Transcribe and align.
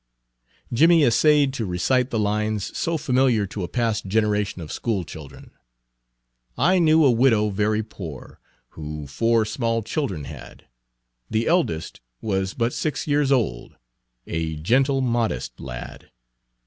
Jimmie 0.73 1.03
essayed 1.03 1.53
to 1.53 1.65
recite 1.67 2.09
the 2.09 2.17
lines 2.17 2.75
so 2.75 2.97
familiar 2.97 3.45
to 3.45 3.61
a 3.61 3.67
past 3.67 4.07
generation 4.07 4.59
of 4.59 4.71
schoolchildren: 4.71 5.51
"I 6.57 6.79
knew 6.79 7.05
a 7.05 7.11
widow 7.11 7.51
very 7.51 7.83
poor, 7.83 8.39
Who 8.69 9.05
four 9.05 9.45
small 9.45 9.83
children 9.83 10.23
had; 10.23 10.65
The 11.29 11.45
eldest 11.45 12.01
was 12.19 12.55
but 12.55 12.73
six 12.73 13.05
years 13.05 13.31
old, 13.31 13.75
A 14.25 14.55
gentle, 14.55 15.01
modest 15.01 15.59
lad." 15.59 16.09